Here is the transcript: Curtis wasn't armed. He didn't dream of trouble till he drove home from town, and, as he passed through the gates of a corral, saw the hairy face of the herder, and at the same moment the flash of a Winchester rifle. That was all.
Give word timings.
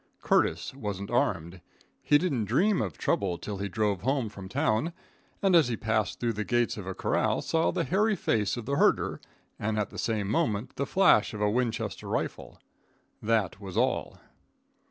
Curtis 0.23 0.73
wasn't 0.73 1.11
armed. 1.11 1.61
He 2.01 2.17
didn't 2.17 2.45
dream 2.45 2.81
of 2.81 2.97
trouble 2.97 3.37
till 3.37 3.59
he 3.59 3.69
drove 3.69 4.01
home 4.01 4.29
from 4.29 4.49
town, 4.49 4.93
and, 5.43 5.55
as 5.55 5.67
he 5.67 5.77
passed 5.77 6.19
through 6.19 6.33
the 6.33 6.43
gates 6.43 6.75
of 6.75 6.87
a 6.87 6.95
corral, 6.95 7.43
saw 7.43 7.69
the 7.69 7.83
hairy 7.83 8.15
face 8.15 8.57
of 8.57 8.65
the 8.65 8.77
herder, 8.77 9.21
and 9.59 9.77
at 9.77 9.91
the 9.91 9.99
same 9.99 10.27
moment 10.27 10.75
the 10.75 10.87
flash 10.87 11.35
of 11.35 11.41
a 11.41 11.51
Winchester 11.51 12.07
rifle. 12.07 12.59
That 13.21 13.59
was 13.61 13.77
all. 13.77 14.17